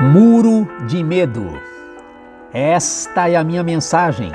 Muro 0.00 0.68
de 0.86 1.02
medo. 1.02 1.58
Esta 2.52 3.28
é 3.28 3.34
a 3.34 3.42
minha 3.42 3.64
mensagem. 3.64 4.30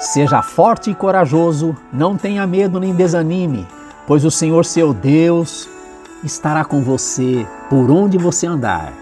Seja 0.00 0.42
forte 0.42 0.90
e 0.90 0.96
corajoso, 0.96 1.76
não 1.92 2.16
tenha 2.16 2.44
medo 2.44 2.80
nem 2.80 2.92
desanime, 2.92 3.68
pois 4.04 4.24
o 4.24 4.32
Senhor 4.32 4.64
seu 4.64 4.92
Deus 4.92 5.68
estará 6.24 6.64
com 6.64 6.82
você 6.82 7.46
por 7.70 7.88
onde 7.88 8.18
você 8.18 8.48
andar. 8.48 8.92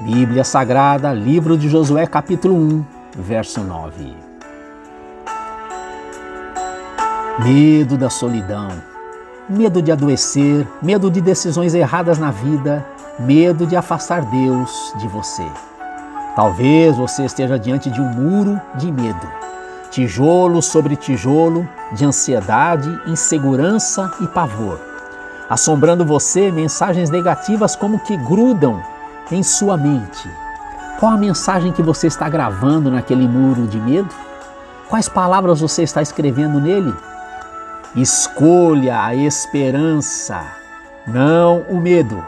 Bíblia 0.00 0.44
Sagrada, 0.44 1.12
livro 1.12 1.58
de 1.58 1.68
Josué, 1.68 2.06
capítulo 2.06 2.54
1, 2.54 2.84
verso 3.18 3.60
9. 3.60 4.14
Medo 7.44 7.98
da 7.98 8.08
solidão, 8.08 8.70
medo 9.48 9.80
de 9.80 9.90
adoecer, 9.90 10.66
medo 10.82 11.10
de 11.10 11.20
decisões 11.20 11.74
erradas 11.74 12.18
na 12.18 12.30
vida 12.30 12.84
medo 13.18 13.66
de 13.66 13.76
afastar 13.76 14.22
Deus 14.22 14.92
de 14.96 15.08
você. 15.08 15.44
Talvez 16.36 16.96
você 16.96 17.24
esteja 17.24 17.58
diante 17.58 17.90
de 17.90 18.00
um 18.00 18.08
muro 18.08 18.60
de 18.76 18.92
medo, 18.92 19.26
tijolo 19.90 20.62
sobre 20.62 20.94
tijolo 20.94 21.68
de 21.92 22.04
ansiedade, 22.04 22.88
insegurança 23.06 24.10
e 24.20 24.28
pavor, 24.28 24.78
assombrando 25.50 26.04
você 26.04 26.52
mensagens 26.52 27.10
negativas 27.10 27.74
como 27.74 27.98
que 27.98 28.16
grudam 28.16 28.80
em 29.32 29.42
sua 29.42 29.76
mente. 29.76 30.30
Qual 31.00 31.12
a 31.12 31.16
mensagem 31.16 31.72
que 31.72 31.82
você 31.82 32.06
está 32.06 32.28
gravando 32.28 32.90
naquele 32.90 33.26
muro 33.26 33.66
de 33.66 33.80
medo? 33.80 34.08
Quais 34.88 35.08
palavras 35.08 35.60
você 35.60 35.82
está 35.82 36.02
escrevendo 36.02 36.60
nele? 36.60 36.94
Escolha 37.96 39.02
a 39.02 39.14
esperança, 39.14 40.40
não 41.06 41.62
o 41.70 41.80
medo. 41.80 42.22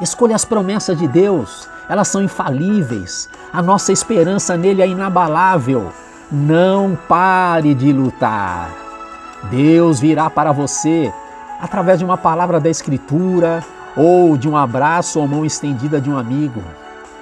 Escolha 0.00 0.34
as 0.34 0.44
promessas 0.44 0.98
de 0.98 1.06
Deus, 1.06 1.68
elas 1.88 2.08
são 2.08 2.22
infalíveis. 2.22 3.28
A 3.52 3.60
nossa 3.60 3.92
esperança 3.92 4.56
nele 4.56 4.80
é 4.80 4.88
inabalável. 4.88 5.92
Não 6.32 6.96
pare 7.08 7.74
de 7.74 7.92
lutar. 7.92 8.70
Deus 9.50 10.00
virá 10.00 10.30
para 10.30 10.52
você 10.52 11.12
através 11.60 11.98
de 11.98 12.04
uma 12.04 12.16
palavra 12.16 12.58
da 12.58 12.70
Escritura 12.70 13.62
ou 13.96 14.36
de 14.36 14.48
um 14.48 14.56
abraço 14.56 15.20
ou 15.20 15.28
mão 15.28 15.44
estendida 15.44 16.00
de 16.00 16.08
um 16.08 16.16
amigo. 16.16 16.62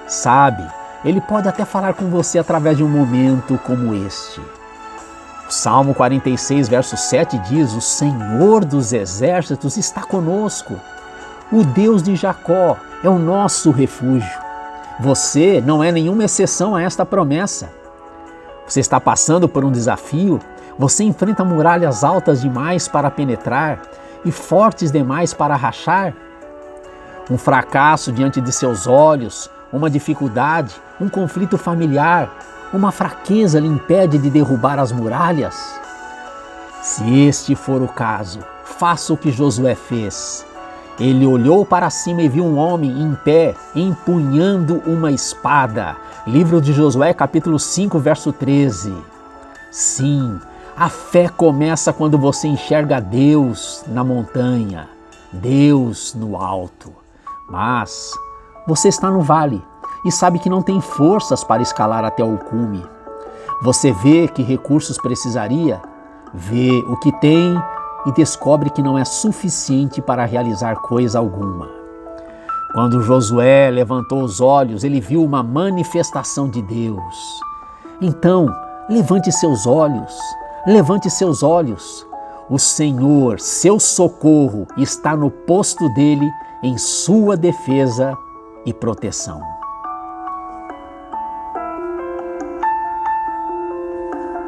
Sabe, 0.07 0.65
ele 1.03 1.19
pode 1.19 1.49
até 1.49 1.65
falar 1.65 1.93
com 1.93 2.05
você 2.05 2.39
através 2.39 2.77
de 2.77 2.83
um 2.83 2.89
momento 2.89 3.59
como 3.65 3.93
este. 3.93 4.41
O 5.49 5.51
Salmo 5.51 5.95
46, 5.95 6.69
verso 6.69 6.95
7 6.95 7.39
diz: 7.39 7.73
O 7.73 7.81
Senhor 7.81 8.63
dos 8.63 8.93
exércitos 8.93 9.77
está 9.77 10.01
conosco. 10.01 10.79
O 11.51 11.63
Deus 11.63 12.03
de 12.03 12.15
Jacó 12.15 12.77
é 13.03 13.09
o 13.09 13.17
nosso 13.17 13.71
refúgio. 13.71 14.29
Você 14.99 15.59
não 15.65 15.83
é 15.83 15.91
nenhuma 15.91 16.23
exceção 16.23 16.75
a 16.75 16.83
esta 16.83 17.03
promessa. 17.03 17.71
Você 18.67 18.79
está 18.79 18.99
passando 18.99 19.49
por 19.49 19.65
um 19.65 19.71
desafio, 19.71 20.39
você 20.77 21.03
enfrenta 21.03 21.43
muralhas 21.43 22.03
altas 22.03 22.41
demais 22.41 22.87
para 22.87 23.09
penetrar 23.09 23.81
e 24.23 24.31
fortes 24.31 24.91
demais 24.91 25.33
para 25.33 25.55
rachar. 25.55 26.13
Um 27.27 27.39
fracasso 27.39 28.11
diante 28.11 28.39
de 28.39 28.51
seus 28.51 28.85
olhos, 28.85 29.49
uma 29.73 29.89
dificuldade, 29.89 30.75
um 31.01 31.09
conflito 31.09 31.57
familiar, 31.57 32.29
uma 32.73 32.91
fraqueza 32.91 33.59
lhe 33.59 33.67
impede 33.67 34.17
de 34.17 34.29
derrubar 34.29 34.79
as 34.79 34.91
muralhas? 34.91 35.79
Se 36.81 37.19
este 37.27 37.55
for 37.55 37.81
o 37.81 37.87
caso, 37.87 38.39
faça 38.63 39.13
o 39.13 39.17
que 39.17 39.31
Josué 39.31 39.75
fez. 39.75 40.45
Ele 40.99 41.25
olhou 41.25 41.65
para 41.65 41.89
cima 41.89 42.21
e 42.21 42.29
viu 42.29 42.45
um 42.45 42.57
homem 42.57 43.01
em 43.01 43.15
pé, 43.15 43.55
empunhando 43.75 44.81
uma 44.85 45.11
espada. 45.11 45.95
Livro 46.27 46.61
de 46.61 46.73
Josué, 46.73 47.13
capítulo 47.13 47.57
5, 47.57 47.97
verso 47.99 48.31
13. 48.31 48.93
Sim, 49.71 50.39
a 50.75 50.89
fé 50.89 51.29
começa 51.29 51.91
quando 51.91 52.17
você 52.17 52.47
enxerga 52.47 52.99
Deus 52.99 53.83
na 53.87 54.03
montanha, 54.03 54.89
Deus 55.31 56.13
no 56.13 56.37
alto. 56.37 56.93
Mas 57.49 58.11
você 58.67 58.89
está 58.89 59.09
no 59.09 59.21
vale 59.21 59.61
e 60.05 60.11
sabe 60.11 60.39
que 60.39 60.49
não 60.49 60.61
tem 60.61 60.79
forças 60.81 61.43
para 61.43 61.61
escalar 61.61 62.03
até 62.03 62.23
o 62.23 62.37
cume. 62.37 62.85
Você 63.61 63.91
vê 63.91 64.27
que 64.27 64.41
recursos 64.41 64.97
precisaria, 64.97 65.81
vê 66.33 66.83
o 66.87 66.97
que 66.97 67.11
tem 67.19 67.61
e 68.05 68.11
descobre 68.13 68.69
que 68.69 68.81
não 68.81 68.97
é 68.97 69.03
suficiente 69.03 70.01
para 70.01 70.25
realizar 70.25 70.75
coisa 70.77 71.19
alguma. 71.19 71.69
Quando 72.73 73.01
Josué 73.01 73.69
levantou 73.71 74.23
os 74.23 74.39
olhos, 74.39 74.83
ele 74.83 75.01
viu 75.01 75.23
uma 75.23 75.41
manifestação 75.41 76.47
de 76.47 76.61
Deus. 76.61 77.41
Então, 77.99 78.47
levante 78.87 79.31
seus 79.31 79.65
olhos, 79.65 80.15
levante 80.65 81.09
seus 81.09 81.43
olhos. 81.43 82.07
O 82.49 82.57
Senhor, 82.57 83.39
seu 83.39 83.79
socorro, 83.79 84.67
está 84.77 85.15
no 85.15 85.29
posto 85.29 85.89
dele 85.93 86.29
em 86.63 86.77
sua 86.77 87.35
defesa 87.35 88.17
e 88.65 88.73
proteção. 88.73 89.58